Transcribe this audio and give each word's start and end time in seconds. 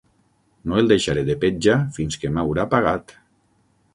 No 0.71 0.79
el 0.83 0.89
deixaré 0.91 1.25
de 1.27 1.35
petja 1.43 1.77
fins 1.99 2.19
que 2.23 2.33
m'haurà 2.37 2.65
pagat. 2.75 3.17